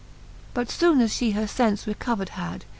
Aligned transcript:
But 0.55 0.69
foone 0.71 0.99
as 0.99 1.21
Ihe 1.21 1.33
her 1.33 1.45
fence 1.45 1.85
recover'd 1.85 2.29
had. 2.29 2.65